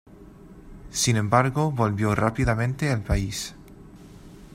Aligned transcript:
Sin 0.89 1.15
embargo 1.15 1.69
volvió 1.71 2.15
rápidamente 2.15 2.91
el 2.91 3.03
país. 3.03 3.53